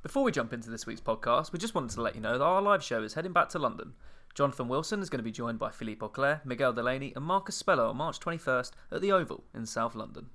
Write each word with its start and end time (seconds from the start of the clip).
Before 0.00 0.22
we 0.22 0.30
jump 0.30 0.52
into 0.52 0.70
this 0.70 0.86
week's 0.86 1.00
podcast, 1.00 1.52
we 1.52 1.58
just 1.58 1.74
wanted 1.74 1.90
to 1.90 2.02
let 2.02 2.14
you 2.14 2.20
know 2.20 2.38
that 2.38 2.44
our 2.44 2.62
live 2.62 2.84
show 2.84 3.02
is 3.02 3.14
heading 3.14 3.32
back 3.32 3.48
to 3.48 3.58
London. 3.58 3.94
Jonathan 4.32 4.68
Wilson 4.68 5.02
is 5.02 5.10
going 5.10 5.18
to 5.18 5.24
be 5.24 5.32
joined 5.32 5.58
by 5.58 5.72
Philippe 5.72 6.06
Auclair, 6.06 6.40
Miguel 6.44 6.72
Delaney, 6.72 7.12
and 7.16 7.24
Marcus 7.24 7.56
Speller 7.56 7.86
on 7.86 7.96
March 7.96 8.20
21st 8.20 8.70
at 8.92 9.00
the 9.00 9.10
Oval 9.10 9.42
in 9.52 9.66
South 9.66 9.96
London. 9.96 10.26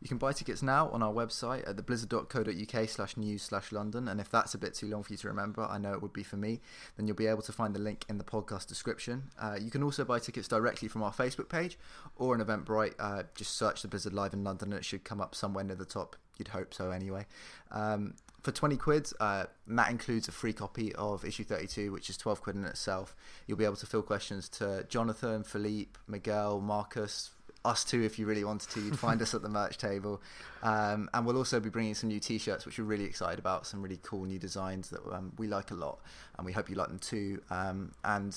You 0.00 0.08
can 0.08 0.18
buy 0.18 0.32
tickets 0.32 0.62
now 0.64 0.88
on 0.90 1.00
our 1.04 1.12
website 1.12 1.68
at 1.68 1.76
theblizzard.co.uk 1.76 2.88
slash 2.88 3.16
news 3.16 3.42
slash 3.42 3.70
London. 3.70 4.08
And 4.08 4.20
if 4.20 4.30
that's 4.32 4.54
a 4.54 4.58
bit 4.58 4.74
too 4.74 4.88
long 4.88 5.04
for 5.04 5.12
you 5.12 5.16
to 5.18 5.28
remember, 5.28 5.62
I 5.62 5.78
know 5.78 5.92
it 5.92 6.02
would 6.02 6.12
be 6.12 6.24
for 6.24 6.36
me, 6.36 6.60
then 6.96 7.06
you'll 7.06 7.16
be 7.16 7.28
able 7.28 7.42
to 7.42 7.52
find 7.52 7.76
the 7.76 7.80
link 7.80 8.04
in 8.08 8.18
the 8.18 8.24
podcast 8.24 8.66
description. 8.66 9.30
Uh, 9.40 9.56
you 9.60 9.70
can 9.70 9.84
also 9.84 10.04
buy 10.04 10.18
tickets 10.18 10.48
directly 10.48 10.88
from 10.88 11.04
our 11.04 11.12
Facebook 11.12 11.48
page 11.48 11.78
or 12.16 12.34
an 12.34 12.44
Eventbrite. 12.44 12.94
Uh, 12.98 13.22
just 13.36 13.56
search 13.56 13.82
the 13.82 13.88
Blizzard 13.88 14.12
Live 14.12 14.32
in 14.32 14.42
London 14.42 14.72
and 14.72 14.80
it 14.80 14.84
should 14.84 15.04
come 15.04 15.20
up 15.20 15.36
somewhere 15.36 15.62
near 15.62 15.76
the 15.76 15.84
top. 15.84 16.16
You'd 16.36 16.48
hope 16.48 16.74
so 16.74 16.90
anyway. 16.90 17.26
Um, 17.72 18.14
for 18.42 18.52
20 18.52 18.76
quid, 18.76 19.10
uh, 19.20 19.46
that 19.66 19.90
includes 19.90 20.28
a 20.28 20.32
free 20.32 20.52
copy 20.52 20.94
of 20.94 21.24
issue 21.24 21.44
32, 21.44 21.92
which 21.92 22.08
is 22.08 22.16
12 22.16 22.40
quid 22.40 22.56
in 22.56 22.64
itself. 22.64 23.16
You'll 23.46 23.58
be 23.58 23.64
able 23.64 23.76
to 23.76 23.86
fill 23.86 24.02
questions 24.02 24.48
to 24.50 24.86
Jonathan, 24.88 25.42
Philippe, 25.42 25.98
Miguel, 26.06 26.60
Marcus, 26.60 27.30
us 27.64 27.84
too 27.84 28.02
if 28.02 28.18
you 28.18 28.26
really 28.26 28.44
wanted 28.44 28.70
to. 28.70 28.80
You'd 28.80 28.98
find 28.98 29.20
us 29.22 29.34
at 29.34 29.42
the 29.42 29.48
merch 29.48 29.78
table. 29.78 30.22
Um, 30.62 31.10
and 31.12 31.26
we'll 31.26 31.36
also 31.36 31.60
be 31.60 31.68
bringing 31.68 31.94
some 31.94 32.08
new 32.08 32.20
t 32.20 32.38
shirts, 32.38 32.64
which 32.64 32.78
we're 32.78 32.84
really 32.84 33.04
excited 33.04 33.38
about. 33.38 33.66
Some 33.66 33.82
really 33.82 33.98
cool 34.02 34.24
new 34.24 34.38
designs 34.38 34.90
that 34.90 35.00
um, 35.12 35.32
we 35.38 35.46
like 35.46 35.70
a 35.70 35.74
lot. 35.74 35.98
And 36.36 36.46
we 36.46 36.52
hope 36.52 36.70
you 36.70 36.76
like 36.76 36.88
them 36.88 36.98
too. 36.98 37.42
Um, 37.50 37.92
and 38.04 38.36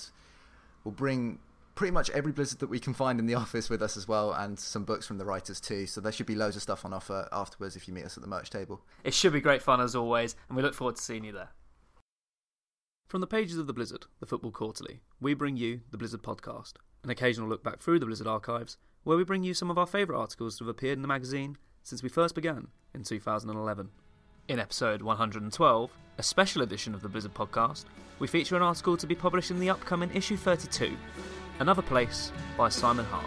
we'll 0.83 0.93
bring 0.93 1.39
pretty 1.75 1.91
much 1.91 2.09
every 2.11 2.31
Blizzard 2.31 2.59
that 2.59 2.69
we 2.69 2.79
can 2.79 2.93
find 2.93 3.19
in 3.19 3.25
the 3.25 3.35
office 3.43 3.69
with 3.69 3.81
us 3.81 3.97
as 3.97 4.07
well, 4.07 4.33
and 4.33 4.59
some 4.59 4.83
books 4.83 5.05
from 5.05 5.17
the 5.17 5.25
writers 5.25 5.59
too. 5.59 5.85
So 5.87 6.01
there 6.01 6.11
should 6.11 6.25
be 6.25 6.35
loads 6.35 6.55
of 6.55 6.61
stuff 6.61 6.85
on 6.85 6.93
offer 6.93 7.27
afterwards 7.31 7.75
if 7.75 7.87
you 7.87 7.93
meet 7.93 8.05
us 8.05 8.17
at 8.17 8.21
the 8.21 8.29
merch 8.29 8.49
table. 8.49 8.81
It 9.03 9.13
should 9.13 9.33
be 9.33 9.41
great 9.41 9.61
fun 9.61 9.81
as 9.81 9.95
always, 9.95 10.35
and 10.47 10.55
we 10.55 10.63
look 10.63 10.73
forward 10.73 10.97
to 10.97 11.01
seeing 11.01 11.23
you 11.23 11.31
there. 11.31 11.49
From 13.07 13.21
the 13.21 13.27
pages 13.27 13.57
of 13.57 13.67
the 13.67 13.73
Blizzard, 13.73 14.05
the 14.21 14.25
Football 14.25 14.51
Quarterly, 14.51 15.01
we 15.19 15.33
bring 15.33 15.57
you 15.57 15.81
the 15.91 15.97
Blizzard 15.97 16.23
Podcast, 16.23 16.73
an 17.03 17.09
occasional 17.09 17.49
look 17.49 17.63
back 17.63 17.79
through 17.79 17.99
the 17.99 18.05
Blizzard 18.05 18.27
archives 18.27 18.77
where 19.03 19.17
we 19.17 19.23
bring 19.23 19.43
you 19.43 19.53
some 19.53 19.71
of 19.71 19.77
our 19.77 19.87
favourite 19.87 20.19
articles 20.19 20.57
that 20.57 20.63
have 20.63 20.69
appeared 20.69 20.97
in 20.97 21.01
the 21.01 21.07
magazine 21.07 21.57
since 21.83 22.03
we 22.03 22.09
first 22.09 22.35
began 22.35 22.67
in 22.93 23.03
2011. 23.03 23.89
In 24.47 24.59
episode 24.59 25.01
112, 25.01 25.91
a 26.17 26.23
special 26.23 26.61
edition 26.61 26.93
of 26.93 27.01
the 27.01 27.09
Blizzard 27.09 27.33
podcast, 27.33 27.85
we 28.19 28.27
feature 28.27 28.55
an 28.55 28.61
article 28.61 28.95
to 28.97 29.07
be 29.07 29.15
published 29.15 29.49
in 29.49 29.59
the 29.59 29.69
upcoming 29.69 30.11
issue 30.13 30.37
32, 30.37 30.95
Another 31.61 31.83
Place 31.83 32.31
by 32.57 32.69
Simon 32.69 33.05
Hart. 33.05 33.23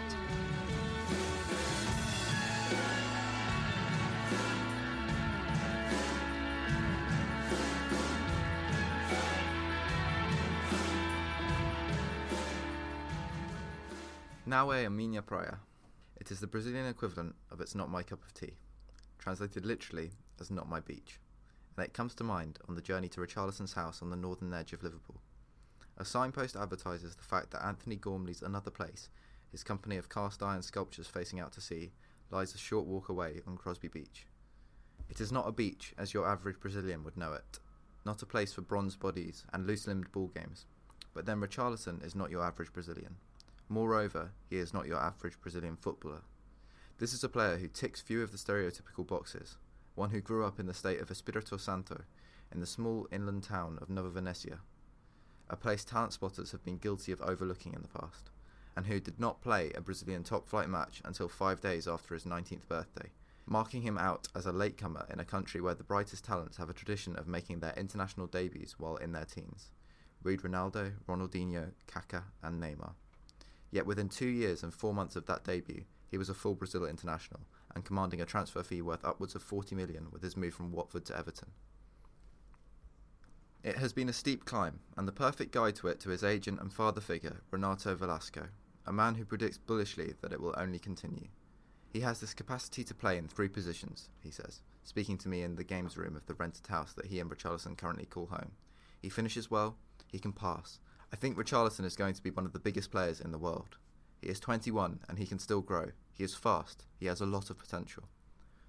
Naue 14.45 14.89
Minha 14.91 15.21
Praia. 15.21 15.59
It 16.17 16.29
is 16.29 16.41
the 16.41 16.45
Brazilian 16.45 16.87
equivalent 16.87 17.35
of 17.49 17.61
It's 17.61 17.73
Not 17.73 17.89
My 17.89 18.03
Cup 18.03 18.21
of 18.21 18.33
Tea, 18.33 18.57
translated 19.17 19.65
literally 19.65 20.11
as 20.41 20.51
Not 20.51 20.67
My 20.67 20.81
Beach, 20.81 21.21
and 21.77 21.85
it 21.85 21.93
comes 21.93 22.13
to 22.15 22.25
mind 22.25 22.59
on 22.67 22.75
the 22.75 22.81
journey 22.81 23.07
to 23.07 23.21
Richarlison's 23.21 23.71
house 23.71 24.01
on 24.01 24.09
the 24.09 24.17
northern 24.17 24.53
edge 24.53 24.73
of 24.73 24.83
Liverpool. 24.83 25.21
A 25.97 26.03
signpost 26.03 26.55
advertises 26.55 27.15
the 27.15 27.23
fact 27.23 27.51
that 27.51 27.65
Antony 27.65 27.95
Gormley's 27.95 28.41
Another 28.41 28.71
Place, 28.71 29.09
his 29.51 29.63
company 29.63 29.95
of 29.95 30.09
cast 30.09 30.43
iron 30.43 30.61
sculptures 30.61 31.07
facing 31.07 31.39
out 31.39 31.53
to 31.53 31.61
sea, 31.61 31.93
lies 32.31 32.53
a 32.53 32.57
short 32.57 32.85
walk 32.85 33.07
away 33.07 33.41
on 33.47 33.55
Crosby 33.57 33.87
Beach. 33.87 34.27
It 35.09 35.21
is 35.21 35.31
not 35.31 35.47
a 35.47 35.53
beach 35.53 35.93
as 35.97 36.13
your 36.13 36.27
average 36.27 36.59
Brazilian 36.59 37.03
would 37.03 37.15
know 37.15 37.31
it, 37.31 37.59
not 38.05 38.21
a 38.21 38.25
place 38.25 38.53
for 38.53 38.61
bronze 38.61 38.97
bodies 38.97 39.45
and 39.53 39.65
loose 39.65 39.87
limbed 39.87 40.11
ball 40.11 40.27
games, 40.35 40.65
but 41.13 41.25
then 41.25 41.39
Richarlison 41.39 42.03
is 42.05 42.15
not 42.15 42.29
your 42.29 42.43
average 42.43 42.73
Brazilian. 42.73 43.15
Moreover, 43.69 44.31
he 44.49 44.57
is 44.57 44.73
not 44.73 44.87
your 44.87 44.99
average 44.99 45.39
Brazilian 45.39 45.77
footballer. 45.77 46.23
This 46.97 47.13
is 47.13 47.23
a 47.23 47.29
player 47.29 47.57
who 47.57 47.67
ticks 47.67 48.01
few 48.01 48.21
of 48.21 48.31
the 48.31 48.37
stereotypical 48.37 49.07
boxes, 49.07 49.57
one 49.95 50.09
who 50.09 50.21
grew 50.21 50.45
up 50.45 50.59
in 50.59 50.65
the 50.65 50.73
state 50.73 50.99
of 50.99 51.09
Espirito 51.09 51.57
Santo, 51.57 52.01
in 52.51 52.59
the 52.59 52.65
small 52.65 53.07
inland 53.11 53.43
town 53.43 53.79
of 53.81 53.89
Nova 53.89 54.09
Venécia, 54.09 54.59
a 55.49 55.55
place 55.55 55.83
talent 55.83 56.13
spotters 56.13 56.51
have 56.51 56.63
been 56.63 56.77
guilty 56.77 57.11
of 57.11 57.21
overlooking 57.21 57.73
in 57.73 57.81
the 57.81 57.99
past, 57.99 58.29
and 58.75 58.87
who 58.87 58.99
did 58.99 59.19
not 59.19 59.41
play 59.41 59.71
a 59.73 59.81
Brazilian 59.81 60.23
top 60.23 60.47
flight 60.47 60.69
match 60.69 61.01
until 61.05 61.27
five 61.27 61.61
days 61.61 61.87
after 61.87 62.13
his 62.13 62.23
19th 62.23 62.67
birthday, 62.67 63.09
marking 63.45 63.83
him 63.83 63.97
out 63.97 64.27
as 64.35 64.45
a 64.45 64.51
latecomer 64.51 65.05
in 65.11 65.19
a 65.19 65.25
country 65.25 65.61
where 65.61 65.75
the 65.75 65.83
brightest 65.83 66.25
talents 66.25 66.57
have 66.57 66.69
a 66.69 66.73
tradition 66.73 67.15
of 67.15 67.27
making 67.27 67.59
their 67.59 67.73
international 67.77 68.27
debuts 68.27 68.79
while 68.79 68.95
in 68.97 69.11
their 69.11 69.25
teens. 69.25 69.69
Read 70.23 70.41
Ronaldo, 70.41 70.93
Ronaldinho, 71.07 71.71
Kaká, 71.87 72.23
and 72.41 72.61
Neymar. 72.61 72.93
Yet 73.71 73.85
within 73.85 74.09
two 74.09 74.27
years 74.27 74.63
and 74.63 74.73
four 74.73 74.93
months 74.93 75.15
of 75.15 75.27
that 75.27 75.43
debut, 75.43 75.83
he 76.09 76.17
was 76.17 76.29
a 76.29 76.33
full 76.33 76.55
Brazil 76.55 76.85
international 76.85 77.41
and 77.75 77.85
commanding 77.85 78.21
a 78.21 78.25
transfer 78.25 78.63
fee 78.63 78.81
worth 78.81 79.05
upwards 79.05 79.35
of 79.35 79.43
40 79.43 79.75
million 79.75 80.07
with 80.11 80.23
his 80.23 80.37
move 80.37 80.53
from 80.53 80.71
Watford 80.71 81.05
to 81.05 81.17
Everton. 81.17 81.49
It 83.65 83.77
has 83.77 83.93
been 83.93 84.09
a 84.09 84.13
steep 84.13 84.45
climb, 84.45 84.81
and 84.95 85.07
the 85.07 85.11
perfect 85.11 85.51
guide 85.51 85.75
to 85.77 85.87
it 85.87 85.99
to 86.01 86.11
his 86.11 86.23
agent 86.23 86.61
and 86.61 86.71
father 86.71 87.01
figure, 87.01 87.41
Renato 87.49 87.95
Velasco, 87.95 88.49
a 88.85 88.93
man 88.93 89.15
who 89.15 89.25
predicts 89.25 89.57
bullishly 89.57 90.13
that 90.21 90.31
it 90.31 90.39
will 90.39 90.53
only 90.55 90.77
continue. 90.77 91.29
He 91.91 92.01
has 92.01 92.19
this 92.19 92.35
capacity 92.35 92.83
to 92.83 92.93
play 92.93 93.17
in 93.17 93.27
three 93.27 93.49
positions, 93.49 94.09
he 94.21 94.29
says, 94.29 94.61
speaking 94.83 95.17
to 95.17 95.29
me 95.29 95.41
in 95.41 95.55
the 95.55 95.63
games 95.63 95.97
room 95.97 96.15
of 96.15 96.27
the 96.27 96.35
rented 96.35 96.67
house 96.67 96.93
that 96.93 97.07
he 97.07 97.19
and 97.19 97.27
Richarlison 97.27 97.75
currently 97.75 98.05
call 98.05 98.27
home. 98.27 98.51
He 99.01 99.09
finishes 99.09 99.49
well, 99.49 99.77
he 100.11 100.19
can 100.19 100.31
pass, 100.31 100.79
I 101.11 101.15
think 101.15 101.35
Richarlison 101.35 101.85
is 101.85 101.95
going 101.95 102.13
to 102.13 102.21
be 102.21 102.29
one 102.29 102.45
of 102.45 102.53
the 102.53 102.59
biggest 102.59 102.91
players 102.91 103.19
in 103.19 103.31
the 103.31 103.39
world. 103.39 103.77
He 104.21 104.27
is 104.27 104.39
21 104.39 104.99
and 105.09 105.17
he 105.17 105.25
can 105.25 105.39
still 105.39 105.61
grow. 105.61 105.87
He 106.13 106.23
is 106.23 106.35
fast. 106.35 106.85
He 106.99 107.07
has 107.07 107.19
a 107.21 107.25
lot 107.25 107.49
of 107.49 107.57
potential. 107.57 108.03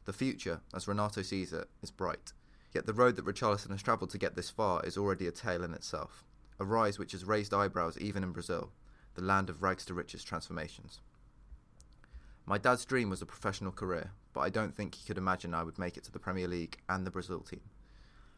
The 0.07 0.15
future, 0.15 0.61
as 0.75 0.89
Renato 0.89 1.21
sees 1.21 1.53
it, 1.53 1.69
is 1.83 1.91
bright. 1.91 2.33
Yet 2.73 2.87
the 2.87 2.95
road 2.95 3.17
that 3.17 3.25
Richarlison 3.25 3.71
has 3.71 3.83
travelled 3.83 4.11
to 4.11 4.19
get 4.19 4.37
this 4.37 4.51
far 4.51 4.85
is 4.85 4.97
already 4.97 5.27
a 5.27 5.33
tale 5.33 5.65
in 5.65 5.75
itself. 5.75 6.25
A 6.59 6.65
rise 6.65 6.99
which 6.99 7.13
has 7.13 7.25
raised 7.25 7.53
eyebrows 7.53 7.99
even 7.99 8.23
in 8.23 8.33
Brazil, 8.33 8.71
the 9.15 9.23
land 9.23 9.51
of 9.51 9.63
rags 9.63 9.85
to 9.87 9.95
riches 9.95 10.25
transformations. 10.25 11.01
My 12.45 12.59
dad's 12.59 12.85
dream 12.85 13.11
was 13.11 13.23
a 13.23 13.27
professional 13.27 13.73
career, 13.73 14.13
but 14.33 14.41
I 14.41 14.51
don't 14.51 14.75
think 14.75 14.95
he 14.95 15.07
could 15.07 15.19
imagine 15.19 15.53
I 15.53 15.65
would 15.65 15.79
make 15.79 15.97
it 15.97 16.05
to 16.05 16.13
the 16.13 16.19
Premier 16.19 16.47
League 16.47 16.79
and 16.89 17.07
the 17.07 17.11
Brazil 17.11 17.41
team. 17.41 17.63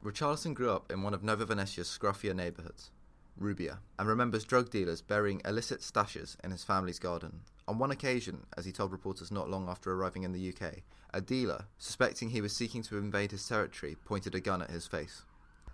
Richarlison 0.03 0.55
grew 0.55 0.71
up 0.71 0.91
in 0.91 1.03
one 1.03 1.13
of 1.13 1.23
Nova 1.23 1.45
Venécia's 1.45 1.89
scruffier 1.89 2.35
neighbourhoods. 2.35 2.91
Rubia, 3.39 3.79
and 3.99 4.09
remembers 4.09 4.45
drug 4.45 4.71
dealers 4.71 5.01
burying 5.01 5.41
illicit 5.45 5.81
stashes 5.81 6.37
in 6.43 6.51
his 6.51 6.65
family's 6.65 6.99
garden. 6.99 7.41
On 7.67 7.79
one 7.79 7.91
occasion, 7.91 8.47
as 8.57 8.65
he 8.65 8.73
told 8.73 8.93
reporters 8.93 9.31
not 9.31 9.49
long 9.49 9.69
after 9.69 9.93
arriving 9.93 10.25
in 10.25 10.33
the 10.33 10.49
UK, 10.49 10.83
a 11.15 11.21
dealer, 11.21 11.67
suspecting 11.79 12.31
he 12.31 12.41
was 12.41 12.55
seeking 12.55 12.83
to 12.83 12.99
invade 12.99 13.31
his 13.31 13.47
territory, 13.47 13.97
pointed 14.05 14.35
a 14.35 14.41
gun 14.41 14.63
at 14.63 14.71
his 14.71 14.87
face. 14.87 15.23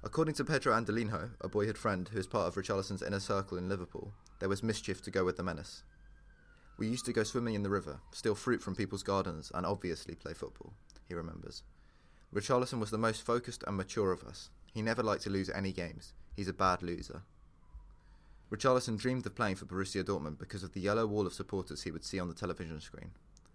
According 0.02 0.34
to 0.34 0.44
Pedro 0.44 0.75
Andolinho, 0.75 1.30
a 1.41 1.48
boyhood 1.48 1.78
friend 1.78 2.08
who 2.08 2.19
is 2.19 2.26
part 2.26 2.47
of 2.47 2.54
Richarlison's 2.56 3.02
inner 3.02 3.20
circle 3.20 3.56
in 3.56 3.69
Liverpool, 3.69 4.12
there 4.38 4.48
was 4.48 4.62
mischief 4.62 5.00
to 5.02 5.10
go 5.10 5.25
with 5.25 5.36
the 5.36 5.42
menace. 5.42 5.82
We 6.76 6.88
used 6.88 7.06
to 7.06 7.12
go 7.12 7.22
swimming 7.22 7.54
in 7.54 7.62
the 7.62 7.70
river, 7.70 8.00
steal 8.12 8.34
fruit 8.34 8.60
from 8.60 8.75
people's 8.75 9.02
gardens, 9.02 9.50
and 9.54 9.64
obviously 9.64 10.14
play 10.14 10.34
football, 10.34 10.75
he 11.08 11.14
remembers. 11.14 11.62
Richarlison 12.34 12.81
was 12.81 12.91
the 12.91 12.98
most 12.98 13.22
focused 13.22 13.62
and 13.66 13.76
mature 13.76 14.10
of 14.10 14.25
us. 14.25 14.50
He 14.72 14.82
never 14.82 15.02
liked 15.02 15.22
to 15.22 15.31
lose 15.31 15.48
any 15.50 15.72
games. 15.72 16.14
He's 16.34 16.48
a 16.48 16.52
bad 16.52 16.82
loser. 16.82 17.22
Richarlison 18.50 18.99
dreamed 18.99 19.27
of 19.27 19.34
playing 19.34 19.56
for 19.56 19.65
Borussia 19.65 20.05
Dortmund 20.05 20.38
because 20.38 20.62
of 20.62 20.72
the 20.72 20.81
yellow 20.81 21.06
wall 21.06 21.27
of 21.27 21.32
supporters 21.32 21.82
he 21.82 21.91
would 21.91 22.05
see 22.05 22.21
on 22.21 22.28
the 22.28 22.34
television 22.34 22.81
screen. 22.81 23.10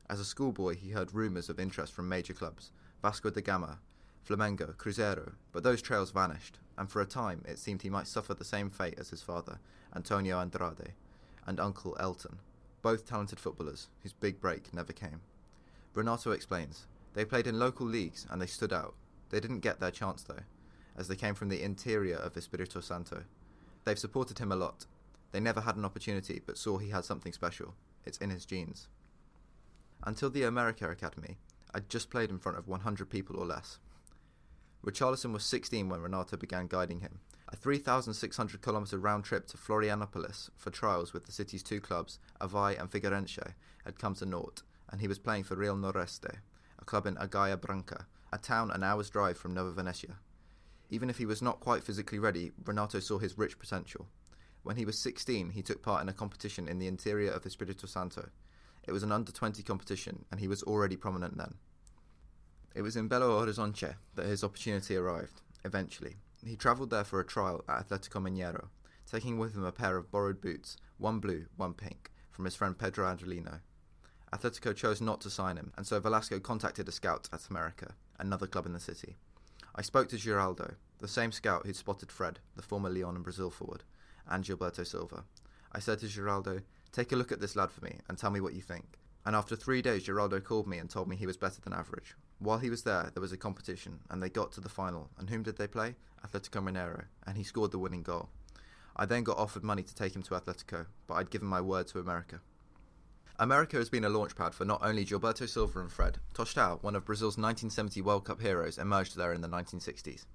As 0.09 0.19
a 0.19 0.25
schoolboy, 0.25 0.75
he 0.75 0.89
heard 0.89 1.13
rumours 1.13 1.49
of 1.49 1.59
interest 1.59 1.93
from 1.93 2.09
major 2.09 2.33
clubs 2.33 2.71
Vasco 3.01 3.29
da 3.29 3.41
Gama, 3.41 3.79
Flamengo, 4.27 4.75
Cruzeiro, 4.75 5.33
but 5.51 5.63
those 5.63 5.81
trails 5.81 6.11
vanished, 6.11 6.59
and 6.77 6.89
for 6.89 7.01
a 7.01 7.05
time 7.05 7.43
it 7.47 7.59
seemed 7.59 7.81
he 7.81 7.89
might 7.89 8.07
suffer 8.07 8.33
the 8.33 8.43
same 8.43 8.69
fate 8.69 8.95
as 8.97 9.09
his 9.09 9.21
father, 9.21 9.59
Antonio 9.95 10.39
Andrade, 10.39 10.93
and 11.45 11.59
uncle 11.59 11.95
Elton, 11.99 12.39
both 12.81 13.05
talented 13.05 13.39
footballers 13.39 13.87
whose 14.01 14.13
big 14.13 14.41
break 14.41 14.73
never 14.73 14.91
came. 14.91 15.21
Renato 15.93 16.31
explains 16.31 16.87
They 17.13 17.25
played 17.25 17.47
in 17.47 17.59
local 17.59 17.85
leagues 17.85 18.25
and 18.29 18.41
they 18.41 18.47
stood 18.47 18.73
out. 18.73 18.95
They 19.29 19.39
didn't 19.39 19.59
get 19.59 19.79
their 19.79 19.91
chance 19.91 20.23
though, 20.23 20.43
as 20.97 21.07
they 21.07 21.15
came 21.15 21.35
from 21.35 21.49
the 21.49 21.61
interior 21.61 22.17
of 22.17 22.35
Espirito 22.35 22.81
Santo, 22.81 23.23
They've 23.89 23.97
supported 23.97 24.37
him 24.37 24.51
a 24.51 24.55
lot. 24.55 24.85
They 25.31 25.39
never 25.39 25.61
had 25.61 25.75
an 25.75 25.83
opportunity, 25.83 26.43
but 26.45 26.59
saw 26.59 26.77
he 26.77 26.91
had 26.91 27.05
something 27.05 27.33
special. 27.33 27.73
It's 28.05 28.19
in 28.19 28.29
his 28.29 28.45
genes. 28.45 28.87
Until 30.03 30.29
the 30.29 30.43
America 30.43 30.87
Academy, 30.87 31.39
I'd 31.73 31.89
just 31.89 32.11
played 32.11 32.29
in 32.29 32.37
front 32.37 32.59
of 32.59 32.67
100 32.67 33.09
people 33.09 33.37
or 33.37 33.47
less. 33.47 33.79
Richarlison 34.85 35.33
was 35.33 35.43
16 35.43 35.89
when 35.89 36.01
Renato 36.01 36.37
began 36.37 36.67
guiding 36.67 36.99
him. 36.99 37.21
A 37.47 37.55
3,600 37.55 38.61
kilometre 38.61 38.99
round 38.99 39.23
trip 39.23 39.47
to 39.47 39.57
Florianopolis 39.57 40.51
for 40.55 40.69
trials 40.69 41.11
with 41.11 41.25
the 41.25 41.31
city's 41.31 41.63
two 41.63 41.81
clubs, 41.81 42.19
Avaí 42.39 42.79
and 42.79 42.91
Figueirense, 42.91 43.53
had 43.85 43.97
come 43.97 44.13
to 44.13 44.25
naught, 44.27 44.61
and 44.91 45.01
he 45.01 45.07
was 45.07 45.17
playing 45.17 45.45
for 45.45 45.55
Real 45.55 45.75
Noroeste, 45.75 46.41
a 46.77 46.85
club 46.85 47.07
in 47.07 47.15
Águia 47.15 47.59
Branca, 47.59 48.05
a 48.31 48.37
town 48.37 48.69
an 48.69 48.83
hour's 48.83 49.09
drive 49.09 49.39
from 49.39 49.55
Nova 49.55 49.81
Venécia. 49.81 50.17
Even 50.89 51.09
if 51.09 51.17
he 51.17 51.25
was 51.25 51.41
not 51.41 51.59
quite 51.59 51.83
physically 51.83 52.19
ready, 52.19 52.51
Renato 52.65 52.99
saw 52.99 53.19
his 53.19 53.37
rich 53.37 53.59
potential. 53.59 54.07
When 54.63 54.75
he 54.75 54.85
was 54.85 54.97
16, 54.99 55.51
he 55.51 55.61
took 55.61 55.81
part 55.81 56.01
in 56.01 56.09
a 56.09 56.13
competition 56.13 56.67
in 56.67 56.79
the 56.79 56.87
interior 56.87 57.31
of 57.31 57.45
Espirito 57.45 57.87
Santo. 57.87 58.29
It 58.87 58.91
was 58.91 59.03
an 59.03 59.11
under 59.11 59.31
20 59.31 59.61
competition, 59.63 60.25
and 60.31 60.39
he 60.39 60.47
was 60.47 60.63
already 60.63 60.95
prominent 60.95 61.37
then. 61.37 61.55
It 62.75 62.81
was 62.81 62.95
in 62.95 63.09
Belo 63.09 63.39
Horizonte 63.39 63.95
that 64.15 64.25
his 64.25 64.43
opportunity 64.43 64.95
arrived, 64.95 65.41
eventually. 65.63 66.17
He 66.45 66.55
travelled 66.55 66.89
there 66.89 67.03
for 67.03 67.19
a 67.19 67.25
trial 67.25 67.63
at 67.67 67.87
Atletico 67.87 68.21
Mineiro, 68.21 68.67
taking 69.09 69.37
with 69.37 69.55
him 69.55 69.63
a 69.63 69.71
pair 69.71 69.97
of 69.97 70.11
borrowed 70.11 70.41
boots, 70.41 70.77
one 70.97 71.19
blue, 71.19 71.45
one 71.55 71.73
pink, 71.73 72.11
from 72.31 72.45
his 72.45 72.55
friend 72.55 72.77
Pedro 72.77 73.07
Angelino. 73.07 73.59
Atletico 74.33 74.75
chose 74.75 75.01
not 75.01 75.21
to 75.21 75.29
sign 75.29 75.57
him, 75.57 75.73
and 75.75 75.85
so 75.85 75.99
Velasco 75.99 76.39
contacted 76.39 76.87
a 76.87 76.91
scout 76.91 77.27
at 77.33 77.49
America, 77.49 77.95
another 78.19 78.47
club 78.47 78.65
in 78.65 78.73
the 78.73 78.79
city. 78.79 79.17
I 79.79 79.81
spoke 79.81 80.09
to 80.09 80.17
Giraldo, 80.17 80.73
the 80.99 81.07
same 81.07 81.31
scout 81.31 81.65
who'd 81.65 81.73
spotted 81.73 82.11
Fred, 82.11 82.39
the 82.57 82.61
former 82.61 82.89
Lyon 82.89 83.15
and 83.15 83.23
Brazil 83.23 83.49
forward, 83.49 83.85
and 84.27 84.43
Gilberto 84.43 84.85
Silva. 84.85 85.23
I 85.71 85.79
said 85.79 85.99
to 85.99 86.09
Giraldo, 86.09 86.63
Take 86.91 87.13
a 87.13 87.15
look 87.15 87.31
at 87.31 87.39
this 87.39 87.55
lad 87.55 87.71
for 87.71 87.85
me 87.85 87.95
and 88.09 88.17
tell 88.17 88.29
me 88.29 88.41
what 88.41 88.53
you 88.53 88.59
think. 88.59 88.99
And 89.25 89.37
after 89.37 89.55
three 89.55 89.81
days, 89.81 90.03
Giraldo 90.03 90.41
called 90.41 90.67
me 90.67 90.79
and 90.79 90.89
told 90.89 91.07
me 91.07 91.15
he 91.15 91.25
was 91.25 91.37
better 91.37 91.61
than 91.61 91.71
average. 91.71 92.15
While 92.39 92.57
he 92.57 92.69
was 92.69 92.83
there, 92.83 93.09
there 93.13 93.21
was 93.21 93.31
a 93.31 93.37
competition, 93.37 94.01
and 94.09 94.21
they 94.21 94.27
got 94.27 94.51
to 94.51 94.59
the 94.59 94.67
final. 94.67 95.11
And 95.17 95.29
whom 95.29 95.43
did 95.43 95.55
they 95.55 95.65
play? 95.65 95.95
Atletico 96.27 96.61
Mineiro, 96.61 97.05
and 97.25 97.37
he 97.37 97.45
scored 97.45 97.71
the 97.71 97.79
winning 97.79 98.03
goal. 98.03 98.27
I 98.97 99.05
then 99.05 99.23
got 99.23 99.37
offered 99.37 99.63
money 99.63 99.83
to 99.83 99.95
take 99.95 100.13
him 100.13 100.23
to 100.23 100.33
Atletico, 100.33 100.87
but 101.07 101.13
I'd 101.13 101.29
given 101.29 101.47
my 101.47 101.61
word 101.61 101.87
to 101.87 101.99
America. 101.99 102.41
America 103.41 103.77
has 103.77 103.89
been 103.89 104.03
a 104.03 104.09
launchpad 104.09 104.53
for 104.53 104.65
not 104.65 104.81
only 104.83 105.05
Gilberto 105.05 105.47
Silva 105.47 105.79
and 105.79 105.89
Fred. 105.89 106.17
Tostão, 106.33 106.83
one 106.83 106.93
of 106.93 107.05
Brazil's 107.05 107.37
1970 107.37 108.01
World 108.01 108.25
Cup 108.25 108.41
heroes, 108.41 108.77
emerged 108.77 109.15
there 109.15 109.31
in 109.31 109.39
the 109.39 109.47
1960s. 109.47 110.25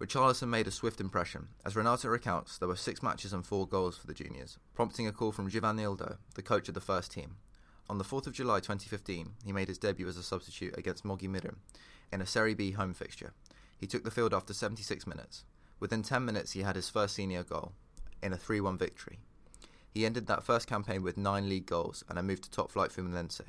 Richarlison 0.00 0.48
made 0.48 0.66
a 0.66 0.70
swift 0.70 0.98
impression. 0.98 1.48
As 1.66 1.76
Renato 1.76 2.08
recounts, 2.08 2.56
there 2.56 2.66
were 2.66 2.74
six 2.74 3.02
matches 3.02 3.34
and 3.34 3.44
four 3.44 3.68
goals 3.68 3.98
for 3.98 4.06
the 4.06 4.14
juniors, 4.14 4.56
prompting 4.74 5.06
a 5.06 5.12
call 5.12 5.30
from 5.30 5.50
Givanildo, 5.50 6.16
the 6.36 6.42
coach 6.42 6.68
of 6.68 6.74
the 6.74 6.80
first 6.80 7.12
team. 7.12 7.36
On 7.90 7.98
the 7.98 8.04
4th 8.04 8.26
of 8.26 8.32
July 8.32 8.60
2015, 8.60 9.32
he 9.44 9.52
made 9.52 9.68
his 9.68 9.76
debut 9.76 10.08
as 10.08 10.16
a 10.16 10.22
substitute 10.22 10.74
against 10.78 11.04
Mogi 11.04 11.28
Mirim 11.28 11.56
in 12.10 12.22
a 12.22 12.26
Serie 12.26 12.54
B 12.54 12.70
home 12.70 12.94
fixture. 12.94 13.34
He 13.76 13.86
took 13.86 14.04
the 14.04 14.10
field 14.10 14.32
after 14.32 14.54
76 14.54 15.06
minutes. 15.06 15.44
Within 15.80 16.02
10 16.02 16.24
minutes, 16.24 16.52
he 16.52 16.62
had 16.62 16.76
his 16.76 16.88
first 16.88 17.14
senior 17.14 17.44
goal 17.44 17.72
in 18.22 18.32
a 18.32 18.38
3 18.38 18.62
1 18.62 18.78
victory. 18.78 19.18
He 19.94 20.06
ended 20.06 20.26
that 20.26 20.44
first 20.44 20.66
campaign 20.66 21.02
with 21.02 21.16
nine 21.16 21.48
league 21.48 21.66
goals 21.66 22.04
and 22.08 22.18
a 22.18 22.22
move 22.22 22.40
to 22.42 22.50
top 22.50 22.70
flight 22.70 22.90
Fluminense. 22.90 23.40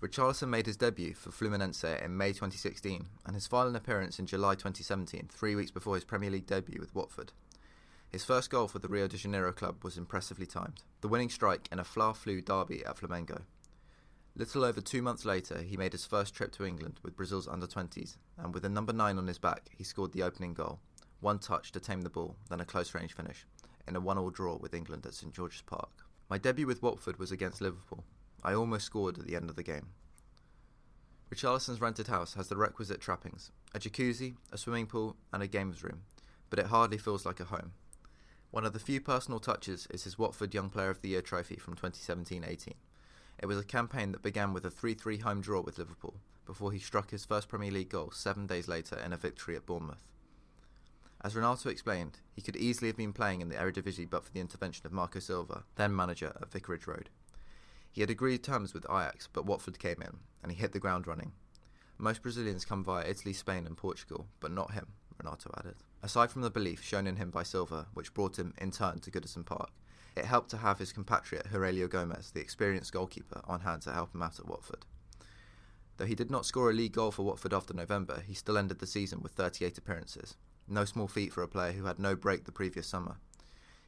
Richarlison 0.00 0.48
made 0.48 0.66
his 0.66 0.76
debut 0.76 1.14
for 1.14 1.30
Fluminense 1.30 1.82
in 2.04 2.16
May 2.16 2.28
2016 2.28 3.06
and 3.24 3.34
his 3.34 3.46
final 3.46 3.74
appearance 3.74 4.18
in 4.18 4.26
July 4.26 4.54
2017, 4.54 5.28
three 5.32 5.54
weeks 5.54 5.70
before 5.70 5.94
his 5.94 6.04
Premier 6.04 6.30
League 6.30 6.46
debut 6.46 6.78
with 6.78 6.94
Watford. 6.94 7.32
His 8.10 8.24
first 8.24 8.50
goal 8.50 8.68
for 8.68 8.78
the 8.78 8.88
Rio 8.88 9.08
de 9.08 9.16
Janeiro 9.16 9.52
club 9.52 9.82
was 9.82 9.96
impressively 9.96 10.46
timed, 10.46 10.82
the 11.00 11.08
winning 11.08 11.30
strike 11.30 11.68
in 11.72 11.78
a 11.78 11.84
Fla-Flu 11.84 12.42
derby 12.42 12.84
at 12.84 12.96
Flamengo. 12.98 13.42
Little 14.36 14.64
over 14.64 14.80
two 14.80 15.00
months 15.00 15.24
later, 15.24 15.62
he 15.62 15.76
made 15.76 15.92
his 15.92 16.04
first 16.04 16.34
trip 16.34 16.52
to 16.52 16.66
England 16.66 17.00
with 17.02 17.16
Brazil's 17.16 17.48
under 17.48 17.66
20s, 17.66 18.16
and 18.36 18.52
with 18.52 18.64
a 18.64 18.68
number 18.68 18.92
9 18.92 19.16
on 19.16 19.26
his 19.26 19.38
back, 19.38 19.70
he 19.76 19.84
scored 19.84 20.12
the 20.12 20.22
opening 20.22 20.54
goal. 20.54 20.80
One 21.20 21.38
touch 21.38 21.72
to 21.72 21.80
tame 21.80 22.02
the 22.02 22.10
ball, 22.10 22.36
then 22.50 22.60
a 22.60 22.64
close 22.64 22.94
range 22.94 23.14
finish, 23.14 23.46
in 23.86 23.96
a 23.96 24.00
1 24.00 24.18
all 24.18 24.30
draw 24.30 24.56
with 24.56 24.74
England 24.74 25.06
at 25.06 25.14
St 25.14 25.32
George's 25.32 25.62
Park. 25.62 25.90
My 26.28 26.38
debut 26.38 26.66
with 26.66 26.82
Watford 26.82 27.18
was 27.18 27.30
against 27.30 27.60
Liverpool. 27.60 28.04
I 28.42 28.54
almost 28.54 28.86
scored 28.86 29.18
at 29.18 29.26
the 29.26 29.36
end 29.36 29.50
of 29.50 29.56
the 29.56 29.62
game. 29.62 29.88
Richarlison's 31.30 31.80
rented 31.80 32.06
house 32.06 32.34
has 32.34 32.48
the 32.48 32.56
requisite 32.56 33.00
trappings 33.00 33.50
a 33.74 33.78
jacuzzi, 33.78 34.36
a 34.52 34.58
swimming 34.58 34.86
pool, 34.86 35.16
and 35.32 35.42
a 35.42 35.46
games 35.46 35.82
room, 35.82 36.02
but 36.48 36.58
it 36.58 36.66
hardly 36.66 36.98
feels 36.98 37.26
like 37.26 37.40
a 37.40 37.44
home. 37.44 37.72
One 38.50 38.64
of 38.64 38.72
the 38.72 38.78
few 38.78 39.00
personal 39.00 39.40
touches 39.40 39.88
is 39.90 40.04
his 40.04 40.16
Watford 40.16 40.54
Young 40.54 40.70
Player 40.70 40.90
of 40.90 41.00
the 41.00 41.08
Year 41.08 41.22
trophy 41.22 41.56
from 41.56 41.74
2017 41.74 42.44
18. 42.44 42.74
It 43.40 43.46
was 43.46 43.58
a 43.58 43.64
campaign 43.64 44.12
that 44.12 44.22
began 44.22 44.52
with 44.52 44.64
a 44.64 44.70
3 44.70 44.94
3 44.94 45.18
home 45.18 45.40
draw 45.40 45.60
with 45.60 45.78
Liverpool, 45.78 46.14
before 46.46 46.70
he 46.70 46.78
struck 46.78 47.10
his 47.10 47.24
first 47.24 47.48
Premier 47.48 47.72
League 47.72 47.88
goal 47.88 48.12
seven 48.12 48.46
days 48.46 48.68
later 48.68 48.96
in 48.96 49.12
a 49.12 49.16
victory 49.16 49.56
at 49.56 49.66
Bournemouth. 49.66 50.04
As 51.24 51.34
Renato 51.34 51.70
explained, 51.70 52.18
he 52.34 52.42
could 52.42 52.54
easily 52.54 52.88
have 52.88 52.98
been 52.98 53.14
playing 53.14 53.40
in 53.40 53.48
the 53.48 53.54
Eredivisie 53.54 54.08
but 54.08 54.22
for 54.26 54.30
the 54.30 54.40
intervention 54.40 54.84
of 54.84 54.92
Marco 54.92 55.20
Silva, 55.20 55.64
then 55.76 55.96
manager 55.96 56.36
at 56.38 56.52
Vicarage 56.52 56.86
Road. 56.86 57.08
He 57.90 58.02
had 58.02 58.10
agreed 58.10 58.44
terms 58.44 58.74
with 58.74 58.84
Ajax, 58.90 59.26
but 59.32 59.46
Watford 59.46 59.78
came 59.78 60.02
in, 60.02 60.18
and 60.42 60.52
he 60.52 60.58
hit 60.58 60.72
the 60.72 60.78
ground 60.78 61.06
running. 61.06 61.32
Most 61.96 62.20
Brazilians 62.20 62.66
come 62.66 62.84
via 62.84 63.08
Italy, 63.08 63.32
Spain, 63.32 63.66
and 63.66 63.74
Portugal, 63.74 64.26
but 64.38 64.50
not 64.50 64.72
him, 64.72 64.88
Renato 65.16 65.50
added. 65.56 65.76
Aside 66.02 66.30
from 66.30 66.42
the 66.42 66.50
belief 66.50 66.82
shown 66.82 67.06
in 67.06 67.16
him 67.16 67.30
by 67.30 67.42
Silva, 67.42 67.86
which 67.94 68.12
brought 68.12 68.38
him 68.38 68.52
in 68.58 68.70
turn 68.70 68.98
to 68.98 69.10
Goodison 69.10 69.46
Park, 69.46 69.70
it 70.14 70.26
helped 70.26 70.50
to 70.50 70.58
have 70.58 70.78
his 70.78 70.92
compatriot 70.92 71.46
Heurelho 71.46 71.88
Gomes, 71.88 72.32
the 72.32 72.40
experienced 72.40 72.92
goalkeeper, 72.92 73.40
on 73.44 73.60
hand 73.60 73.80
to 73.82 73.92
help 73.92 74.14
him 74.14 74.22
out 74.22 74.38
at 74.38 74.46
Watford. 74.46 74.84
Though 75.96 76.04
he 76.04 76.14
did 76.14 76.30
not 76.30 76.44
score 76.44 76.68
a 76.68 76.74
league 76.74 76.92
goal 76.92 77.12
for 77.12 77.22
Watford 77.22 77.54
after 77.54 77.72
November, 77.72 78.22
he 78.26 78.34
still 78.34 78.58
ended 78.58 78.80
the 78.80 78.86
season 78.86 79.22
with 79.22 79.32
38 79.32 79.78
appearances, 79.78 80.36
no 80.68 80.84
small 80.84 81.08
feat 81.08 81.32
for 81.32 81.42
a 81.42 81.48
player 81.48 81.72
who 81.72 81.84
had 81.84 81.98
no 81.98 82.16
break 82.16 82.44
the 82.44 82.52
previous 82.52 82.86
summer. 82.86 83.16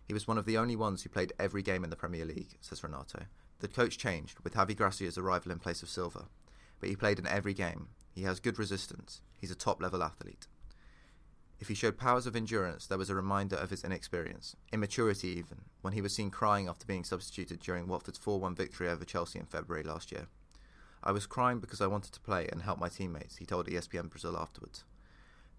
He 0.06 0.14
was 0.14 0.28
one 0.28 0.38
of 0.38 0.44
the 0.44 0.58
only 0.58 0.76
ones 0.76 1.02
who 1.02 1.08
played 1.08 1.32
every 1.38 1.62
game 1.62 1.82
in 1.82 1.90
the 1.90 1.96
Premier 1.96 2.24
League, 2.24 2.56
says 2.60 2.82
Renato. 2.82 3.24
The 3.60 3.68
coach 3.68 3.98
changed, 3.98 4.38
with 4.40 4.54
Javi 4.54 4.76
Gracia's 4.76 5.18
arrival 5.18 5.50
in 5.50 5.58
place 5.58 5.82
of 5.82 5.88
Silva, 5.88 6.26
but 6.78 6.88
he 6.88 6.96
played 6.96 7.18
in 7.18 7.26
every 7.26 7.54
game. 7.54 7.88
He 8.14 8.22
has 8.22 8.40
good 8.40 8.58
resistance. 8.58 9.20
He's 9.40 9.50
a 9.50 9.56
top 9.56 9.82
level 9.82 10.02
athlete. 10.02 10.46
If 11.58 11.68
he 11.68 11.74
showed 11.74 11.96
powers 11.96 12.26
of 12.26 12.36
endurance, 12.36 12.86
there 12.86 12.98
was 12.98 13.08
a 13.08 13.14
reminder 13.14 13.56
of 13.56 13.70
his 13.70 13.82
inexperience, 13.82 14.56
immaturity 14.72 15.28
even, 15.28 15.62
when 15.80 15.94
he 15.94 16.02
was 16.02 16.14
seen 16.14 16.30
crying 16.30 16.68
after 16.68 16.86
being 16.86 17.02
substituted 17.02 17.60
during 17.60 17.86
Watford's 17.86 18.18
4 18.18 18.38
1 18.38 18.54
victory 18.54 18.88
over 18.88 19.04
Chelsea 19.04 19.38
in 19.38 19.46
February 19.46 19.82
last 19.82 20.12
year. 20.12 20.26
I 21.02 21.12
was 21.12 21.26
crying 21.26 21.60
because 21.60 21.80
I 21.80 21.86
wanted 21.86 22.12
to 22.12 22.20
play 22.20 22.46
and 22.52 22.62
help 22.62 22.78
my 22.78 22.90
teammates, 22.90 23.36
he 23.36 23.46
told 23.46 23.68
ESPN 23.68 24.10
Brazil 24.10 24.36
afterwards. 24.36 24.84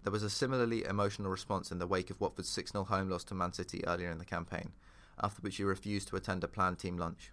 There 0.08 0.12
was 0.14 0.22
a 0.22 0.30
similarly 0.30 0.84
emotional 0.84 1.30
response 1.30 1.70
in 1.70 1.80
the 1.80 1.86
wake 1.86 2.08
of 2.08 2.18
Watford's 2.18 2.48
6 2.48 2.72
0 2.72 2.84
home 2.84 3.10
loss 3.10 3.24
to 3.24 3.34
Man 3.34 3.52
City 3.52 3.84
earlier 3.86 4.10
in 4.10 4.16
the 4.16 4.24
campaign, 4.24 4.72
after 5.22 5.42
which 5.42 5.58
he 5.58 5.64
refused 5.64 6.08
to 6.08 6.16
attend 6.16 6.42
a 6.42 6.48
planned 6.48 6.78
team 6.78 6.96
lunch. 6.96 7.30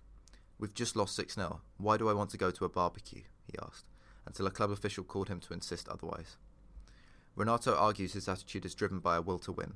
We've 0.60 0.74
just 0.74 0.98
lost 0.98 1.16
6 1.16 1.36
0. 1.36 1.62
Why 1.78 1.96
do 1.96 2.10
I 2.10 2.14
want 2.14 2.32
to 2.32 2.38
go 2.38 2.52
to 2.52 2.66
a 2.66 2.70
barbecue? 2.70 3.22
he 3.50 3.58
asked, 3.66 3.86
until 4.26 4.46
a 4.46 4.52
club 4.52 4.72
official 4.72 5.06
called 5.06 5.30
him 5.30 5.40
to 5.40 5.54
insist 5.54 5.88
otherwise. 5.88 6.36
Renato 7.38 7.74
argues 7.74 8.12
his 8.12 8.28
attitude 8.28 8.66
is 8.66 8.76
driven 8.76 9.00
by 9.00 9.16
a 9.16 9.22
will 9.22 9.40
to 9.40 9.54
win. 9.54 9.76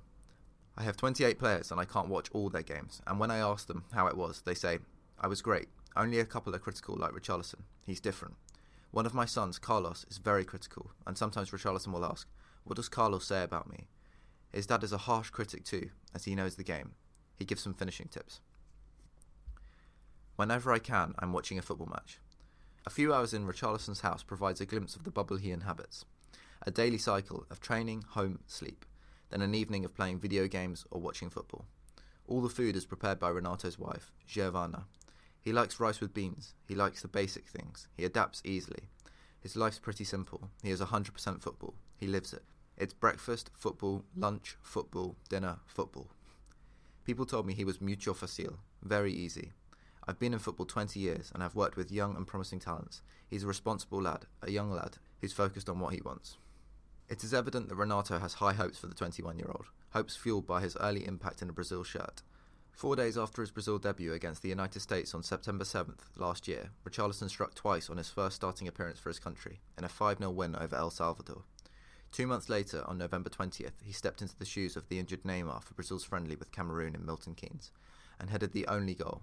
I 0.76 0.84
have 0.84 0.98
28 0.98 1.40
players 1.40 1.72
and 1.72 1.80
I 1.80 1.86
can't 1.86 2.10
watch 2.10 2.28
all 2.34 2.50
their 2.50 2.64
games, 2.64 3.02
and 3.08 3.18
when 3.18 3.32
I 3.32 3.38
ask 3.38 3.68
them 3.68 3.86
how 3.94 4.08
it 4.08 4.18
was, 4.18 4.42
they 4.42 4.56
say, 4.56 4.80
I 5.18 5.28
was 5.28 5.42
great. 5.42 5.70
Only 5.96 6.20
a 6.20 6.26
couple 6.26 6.54
are 6.54 6.60
critical, 6.60 6.98
like 6.98 7.14
Richarlison. 7.14 7.62
He's 7.86 8.02
different. 8.02 8.36
One 8.92 9.06
of 9.06 9.14
my 9.14 9.26
sons, 9.26 9.58
Carlos, 9.58 10.06
is 10.10 10.18
very 10.18 10.44
critical, 10.44 10.92
and 11.08 11.18
sometimes 11.18 11.52
Richarlison 11.52 11.94
will 11.94 12.04
ask, 12.04 12.28
what 12.64 12.76
does 12.76 12.90
Carlos 12.90 13.26
say 13.26 13.44
about 13.44 13.70
me? 13.70 13.88
His 14.52 14.68
dad 14.68 14.84
is 14.84 14.94
a 14.94 14.98
harsh 14.98 15.30
critic 15.30 15.64
too, 15.64 15.90
as 16.14 16.26
he 16.26 16.36
knows 16.36 16.56
the 16.56 16.64
game. 16.64 16.92
He 17.38 17.46
gives 17.46 17.62
some 17.62 17.74
finishing 17.74 18.08
tips. 18.08 18.42
Whenever 20.36 20.72
I 20.72 20.80
can, 20.80 21.14
I'm 21.20 21.34
watching 21.34 21.58
a 21.58 21.62
football 21.62 21.88
match. 21.88 22.20
A 22.86 22.90
few 22.90 23.14
hours 23.14 23.34
in 23.34 23.46
Richarlison's 23.46 24.02
house 24.02 24.24
provides 24.24 24.62
a 24.62 24.66
glimpse 24.66 24.96
of 24.96 25.04
the 25.04 25.12
bubble 25.12 25.38
he 25.38 25.52
inhabits. 25.52 26.06
A 26.66 26.72
daily 26.72 26.98
cycle 26.98 27.46
of 27.50 27.60
training, 27.60 28.04
home, 28.10 28.40
sleep, 28.48 28.86
then 29.30 29.42
an 29.42 29.54
evening 29.54 29.86
of 29.86 29.96
playing 29.96 30.20
video 30.20 30.48
games 30.48 30.86
or 30.90 31.02
watching 31.02 31.30
football. 31.30 31.66
All 32.28 32.42
the 32.42 32.50
food 32.50 32.76
is 32.76 32.86
prepared 32.86 33.20
by 33.20 33.30
Renato's 33.30 33.78
wife, 33.78 34.12
Giovanna. 34.28 34.86
He 35.42 35.52
likes 35.52 35.80
rice 35.80 36.00
with 36.00 36.14
beans. 36.14 36.54
He 36.68 36.76
likes 36.76 37.02
the 37.02 37.08
basic 37.08 37.48
things. 37.48 37.88
He 37.96 38.06
adapts 38.06 38.42
easily. 38.46 38.90
His 39.42 39.56
life's 39.56 39.80
pretty 39.80 40.04
simple. 40.04 40.50
He 40.62 40.70
is 40.70 40.82
100% 40.82 41.42
football. 41.42 41.76
He 42.00 42.08
lives 42.08 42.34
it. 42.34 42.44
It's 42.78 42.94
breakfast, 42.94 43.52
football, 43.54 44.06
lunch, 44.16 44.56
football, 44.62 45.18
dinner, 45.28 45.58
football. 45.66 46.08
People 47.04 47.26
told 47.26 47.46
me 47.46 47.54
he 47.54 47.66
was 47.66 47.82
mucho 47.82 48.14
facile, 48.14 48.60
very 48.82 49.12
easy. 49.12 49.52
I've 50.08 50.20
been 50.20 50.34
in 50.34 50.40
football 50.40 50.66
20 50.66 51.00
years 51.00 51.30
and 51.34 51.44
I've 51.44 51.56
worked 51.56 51.76
with 51.76 51.92
young 51.92 52.16
and 52.16 52.26
promising 52.26 52.60
talents. 52.60 53.02
He's 53.30 53.44
a 53.44 53.48
responsible 53.48 54.02
lad, 54.02 54.26
a 54.42 54.50
young 54.50 54.72
lad, 54.72 54.98
who's 55.20 55.34
focused 55.34 55.68
on 55.68 55.80
what 55.80 55.94
he 55.94 56.02
wants. 56.02 56.38
It 57.10 57.24
is 57.24 57.34
evident 57.34 57.68
that 57.68 57.76
Renato 57.76 58.18
has 58.20 58.36
high 58.36 58.54
hopes 58.54 58.78
for 58.78 58.88
the 58.88 58.96
21 58.96 59.38
year 59.38 59.50
old, 59.50 59.66
hopes 59.92 60.16
fueled 60.16 60.48
by 60.48 60.62
his 60.62 60.78
early 60.80 61.06
impact 61.06 61.42
in 61.42 61.50
a 61.50 61.54
Brazil 61.54 61.84
shirt. 61.84 62.22
Four 62.72 62.96
days 62.96 63.18
after 63.18 63.42
his 63.42 63.52
Brazil 63.52 63.78
debut 63.78 64.14
against 64.14 64.42
the 64.42 64.48
United 64.50 64.80
States 64.80 65.14
on 65.14 65.22
September 65.22 65.66
7th 65.66 66.00
last 66.16 66.48
year, 66.48 66.70
Richarlison 66.88 67.28
struck 67.28 67.54
twice 67.54 67.90
on 67.90 67.98
his 67.98 68.10
first 68.10 68.38
starting 68.38 68.70
appearance 68.70 69.00
for 69.00 69.10
his 69.10 69.20
country, 69.20 69.60
in 69.78 69.84
a 69.84 69.90
5 69.90 70.20
0 70.20 70.32
win 70.32 70.56
over 70.56 70.78
El 70.78 70.90
Salvador. 70.90 71.42
Two 72.12 72.28
months 72.28 72.50
later, 72.50 72.84
on 72.88 72.98
November 72.98 73.30
20th, 73.30 73.84
he 73.84 73.92
stepped 73.92 74.22
into 74.22 74.38
the 74.38 74.46
shoes 74.46 74.76
of 74.76 74.90
the 74.90 75.00
injured 75.00 75.24
Neymar 75.24 75.64
for 75.64 75.74
Brazil's 75.76 76.04
friendly 76.04 76.36
with 76.36 76.52
Cameroon 76.52 76.96
in 76.96 77.06
Milton 77.06 77.36
Keynes 77.36 77.72
and 78.20 78.30
headed 78.30 78.52
the 78.52 78.68
only 78.68 78.96
goal. 78.96 79.22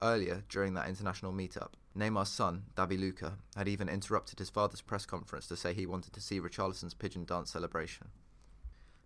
Earlier, 0.00 0.44
during 0.48 0.74
that 0.74 0.88
international 0.88 1.32
meetup, 1.32 1.72
Neymar's 1.96 2.28
son, 2.28 2.64
Davi 2.76 2.98
Luca, 2.98 3.38
had 3.56 3.66
even 3.66 3.88
interrupted 3.88 4.38
his 4.38 4.50
father's 4.50 4.80
press 4.80 5.04
conference 5.04 5.48
to 5.48 5.56
say 5.56 5.72
he 5.72 5.86
wanted 5.86 6.12
to 6.12 6.20
see 6.20 6.38
Richarlison's 6.38 6.94
pigeon 6.94 7.24
dance 7.24 7.50
celebration. 7.50 8.08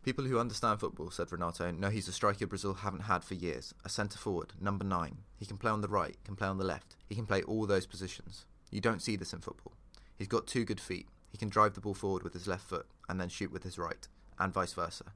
People 0.02 0.24
who 0.24 0.38
understand 0.38 0.80
football, 0.80 1.10
said 1.10 1.30
Renato, 1.30 1.70
know 1.70 1.88
he's 1.88 2.08
a 2.08 2.12
striker 2.12 2.46
Brazil 2.46 2.74
haven't 2.74 3.02
had 3.02 3.22
for 3.22 3.34
years. 3.34 3.72
A 3.84 3.88
centre 3.88 4.18
forward, 4.18 4.52
number 4.60 4.84
nine. 4.84 5.18
He 5.38 5.46
can 5.46 5.56
play 5.56 5.70
on 5.70 5.80
the 5.80 5.88
right, 5.88 6.16
can 6.24 6.34
play 6.34 6.48
on 6.48 6.58
the 6.58 6.64
left. 6.64 6.96
He 7.08 7.14
can 7.14 7.24
play 7.24 7.42
all 7.42 7.66
those 7.66 7.86
positions. 7.86 8.44
You 8.70 8.80
don't 8.80 9.00
see 9.00 9.16
this 9.16 9.32
in 9.32 9.40
football. 9.40 9.74
He's 10.18 10.28
got 10.28 10.46
two 10.46 10.64
good 10.64 10.80
feet. 10.80 11.06
He 11.32 11.38
can 11.38 11.48
drive 11.48 11.74
the 11.74 11.80
ball 11.80 11.94
forward 11.94 12.22
with 12.22 12.34
his 12.34 12.46
left 12.46 12.68
foot 12.68 12.86
and 13.08 13.20
then 13.20 13.30
shoot 13.30 13.50
with 13.50 13.64
his 13.64 13.78
right, 13.78 14.06
and 14.38 14.52
vice 14.52 14.74
versa. 14.74 15.06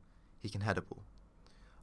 He 0.41 0.49
can 0.49 0.63
head 0.63 0.79
a 0.79 0.83
ball. 0.83 1.05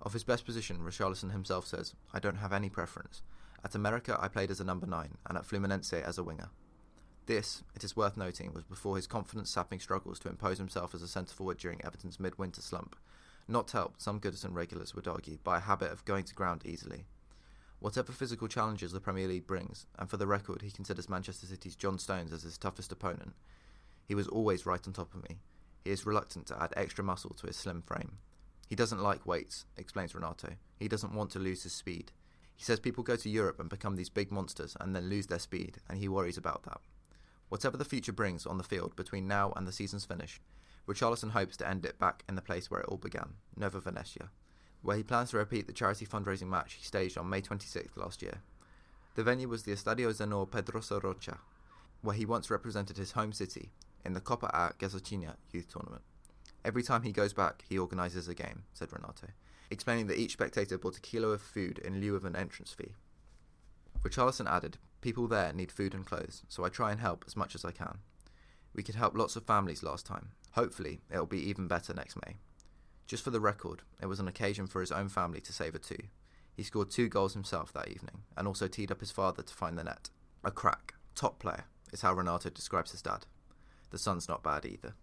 Of 0.02 0.13
his 0.13 0.25
best 0.25 0.46
position, 0.46 0.80
Richarlison 0.80 1.32
himself 1.32 1.66
says, 1.66 1.94
I 2.13 2.20
don't 2.20 2.38
have 2.38 2.52
any 2.52 2.68
preference. 2.68 3.22
At 3.63 3.75
America, 3.75 4.18
I 4.20 4.28
played 4.28 4.52
as 4.52 4.60
a 4.60 4.66
number 4.66 4.88
nine, 4.88 5.18
and 5.25 5.38
at 5.38 5.46
Fluminense 5.46 5.94
as 5.94 6.18
a 6.18 6.24
winger. 6.24 6.50
This, 7.25 7.63
it 7.74 7.86
is 7.86 7.96
worth 7.96 8.18
noting, 8.18 8.52
was 8.54 8.66
before 8.66 8.98
his 8.98 9.08
confidence 9.08 9.50
sapping 9.50 9.80
struggles 9.80 10.20
to 10.20 10.30
impose 10.30 10.58
himself 10.58 10.94
as 10.94 11.02
a 11.02 11.08
centre 11.08 11.34
forward 11.34 11.58
during 11.58 11.80
Everton's 11.80 12.20
midwinter 12.20 12.62
slump, 12.62 12.98
not 13.48 13.72
helped, 13.72 14.02
some 14.02 14.20
Goodison 14.20 14.54
regulars 14.54 14.96
would 14.96 15.08
argue, 15.08 15.38
by 15.44 15.58
a 15.58 15.62
habit 15.62 15.92
of 15.92 16.06
going 16.06 16.24
to 16.25 16.34
ground 16.34 16.63
easily. 16.66 17.06
Whatever 17.80 18.12
physical 18.13 18.48
challenges 18.48 18.92
the 18.92 19.02
Premier 19.02 19.28
League 19.28 19.48
brings, 19.48 19.86
and 20.00 20.10
for 20.10 20.18
the 20.18 20.28
record, 20.28 20.62
he 20.62 20.72
considers 20.72 21.10
Manchester 21.10 21.46
City's 21.46 21.75
John 21.75 22.00
Stones 22.00 22.32
as 22.32 22.44
his 22.44 22.58
toughest 22.58 22.92
opponent, 22.92 23.34
he 24.08 24.16
was 24.16 24.28
always 24.28 24.66
right 24.66 24.86
on 24.86 24.94
top 24.94 25.14
of 25.14 25.24
me. 25.30 25.38
He 25.84 25.92
is 25.92 26.06
reluctant 26.06 26.48
to 26.48 26.62
add 26.62 26.74
extra 26.76 27.04
muscle 27.04 27.32
to 27.32 27.48
his 27.48 27.58
slim 27.58 27.82
frame. 27.82 28.18
He 28.70 28.76
doesn't 28.76 29.04
like 29.04 29.26
weights, 29.26 29.66
explains 29.78 30.16
Renato. 30.16 30.54
He 30.80 30.88
doesn't 30.88 31.14
want 31.14 31.32
to 31.32 31.40
lose 31.40 31.64
his 31.64 31.74
speed. 31.74 32.12
He 32.56 32.64
says 32.64 32.80
people 32.80 33.04
go 33.04 33.16
to 33.16 33.30
Europe 33.30 33.60
and 33.60 33.70
become 33.70 33.96
these 33.96 34.10
big 34.10 34.32
monsters 34.32 34.78
and 34.80 34.96
then 34.96 35.10
lose 35.10 35.28
their 35.28 35.40
speed, 35.40 35.78
and 35.90 35.98
he 35.98 36.08
worries 36.08 36.38
about 36.38 36.64
that. 36.64 36.80
Whatever 37.50 37.78
the 37.78 37.86
future 37.86 38.14
brings 38.14 38.46
on 38.46 38.58
the 38.58 38.64
field 38.64 38.96
between 38.96 39.28
now 39.28 39.54
and 39.56 39.68
the 39.68 39.72
season's 39.72 40.06
finish, 40.06 40.40
Richarlison 40.88 41.32
hopes 41.32 41.56
to 41.58 41.68
end 41.68 41.86
it 41.86 42.00
back 42.00 42.24
in 42.28 42.36
the 42.36 42.42
place 42.42 42.70
where 42.70 42.82
it 42.82 42.88
all 42.88 42.98
began, 42.98 43.34
Nova 43.56 43.80
Venécia, 43.80 44.30
where 44.82 44.98
he 44.98 45.04
plans 45.04 45.32
to 45.32 45.38
repeat 45.38 45.68
the 45.68 45.74
charity 45.74 46.06
fundraising 46.06 46.48
match 46.48 46.74
he 46.74 46.84
staged 46.84 47.18
on 47.18 47.30
May 47.30 47.42
26th 47.42 47.96
last 47.96 48.22
year. 48.22 48.42
The 49.16 49.24
venue 49.24 49.48
was 49.48 49.64
the 49.64 49.72
Estadio 49.72 50.10
Zenor 50.10 50.50
Pedrosa 50.50 51.00
Rocha, 51.00 51.38
where 52.02 52.16
he 52.16 52.26
once 52.26 52.50
represented 52.50 52.98
his 52.98 53.12
home 53.12 53.32
city 53.32 53.72
in 54.06 54.14
the 54.14 54.22
Copa 54.22 54.48
A 54.54 54.74
youth 55.52 55.68
tournament. 55.68 56.04
Every 56.66 56.84
time 56.84 57.04
he 57.04 57.12
goes 57.12 57.34
back, 57.34 57.64
he 57.68 57.78
organises 57.78 58.28
a 58.28 58.34
game, 58.34 58.64
said 58.74 58.94
Renato, 58.94 59.28
explaining 59.70 60.08
that 60.08 60.20
each 60.20 60.34
spectator 60.34 60.78
bought 60.78 60.98
a 60.98 61.02
kilo 61.02 61.30
of 61.30 61.42
food 61.42 61.80
in 61.80 62.00
lieu 62.00 62.16
of 62.16 62.26
an 62.26 62.36
entrance 62.36 62.72
fee. 62.72 62.94
Richarlison 64.02 64.50
added, 64.50 64.78
People 65.02 65.28
there 65.28 65.52
need 65.52 65.72
food 65.72 65.94
and 65.94 66.06
clothes, 66.06 66.44
so 66.48 66.64
I 66.64 66.70
try 66.70 66.92
and 66.92 67.02
help 67.02 67.26
as 67.28 67.36
much 67.36 67.56
as 67.56 67.66
I 67.66 67.72
can. 67.72 68.00
We 68.74 68.84
could 68.84 68.96
help 68.96 69.18
lots 69.18 69.36
of 69.36 69.44
families 69.44 69.84
last 69.84 70.06
time. 70.06 70.30
Hopefully, 70.52 71.02
it'll 71.12 71.26
be 71.26 71.50
even 71.50 71.68
better 71.68 71.94
next 71.94 72.18
May. 72.26 72.36
Just 73.06 73.24
for 73.24 73.30
the 73.30 73.42
record, 73.42 73.82
it 74.02 74.06
was 74.06 74.20
an 74.20 74.28
occasion 74.28 74.66
for 74.68 74.80
his 74.80 74.92
own 74.92 75.10
family 75.10 75.42
to 75.42 75.52
save 75.54 75.76
a 75.76 75.80
two. 75.80 75.98
He 76.56 76.64
scored 76.64 76.90
two 76.90 77.10
goals 77.10 77.34
himself 77.34 77.74
that 77.74 77.90
evening, 77.90 78.24
and 78.38 78.48
also 78.48 78.68
teed 78.68 78.92
up 78.92 79.02
his 79.02 79.12
father 79.12 79.44
to 79.44 79.54
find 79.54 79.78
the 79.78 79.84
net. 79.84 80.10
A 80.44 80.52
crack, 80.52 80.94
top 81.16 81.40
player, 81.40 81.66
is 81.92 82.02
how 82.02 82.14
Renato 82.14 82.50
describes 82.50 82.92
his 82.92 83.02
dad. 83.02 83.26
The 83.94 84.00
sun's 84.00 84.28
not 84.28 84.42
bad 84.42 84.66
either. 84.66 84.96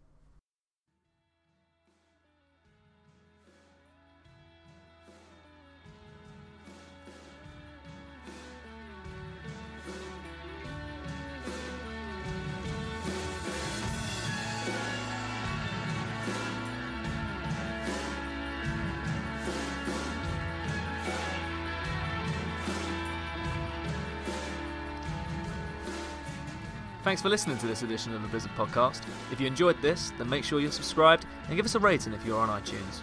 Thanks 27.03 27.23
for 27.23 27.31
listening 27.31 27.57
to 27.59 27.67
this 27.67 27.83
edition 27.83 28.15
of 28.15 28.21
the 28.21 28.29
Blizzard 28.29 28.51
Podcast. 28.59 29.01
If 29.33 29.41
you 29.41 29.47
enjoyed 29.47 29.81
this, 29.81 30.13
then 30.19 30.29
make 30.29 30.45
sure 30.45 30.61
you're 30.61 30.71
subscribed 30.71 31.25
and 31.47 31.57
give 31.57 31.65
us 31.65 31.75
a 31.75 31.79
rating 31.79 32.13
if 32.13 32.27
you're 32.27 32.39
on 32.39 32.51
iTunes. 32.61 33.01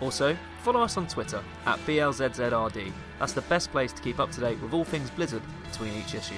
Also, 0.00 0.34
follow 0.62 0.80
us 0.80 0.96
on 0.96 1.06
Twitter 1.06 1.42
at 1.66 1.78
BLZZRD. 1.80 2.90
That's 3.18 3.34
the 3.34 3.42
best 3.42 3.70
place 3.72 3.92
to 3.92 4.00
keep 4.00 4.18
up 4.18 4.30
to 4.32 4.40
date 4.40 4.60
with 4.62 4.72
all 4.72 4.84
things 4.84 5.10
Blizzard 5.10 5.42
between 5.70 5.92
each 5.94 6.14
issue. 6.14 6.34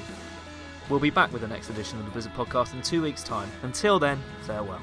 We'll 0.89 0.99
be 0.99 1.11
back 1.11 1.33
with 1.33 1.43
the 1.43 1.49
next 1.49 1.71
edition 1.71 2.01
of 2.01 2.05
the 2.05 2.11
Blizzard 2.11 2.35
Podcast 2.35 2.75
in 2.75 2.83
two 2.83 3.01
weeks' 3.01 3.23
time. 3.23 3.49
Until 3.63 4.01
then, 4.01 4.21
farewell. 4.41 4.81